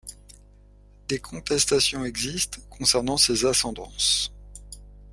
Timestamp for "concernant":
2.71-3.17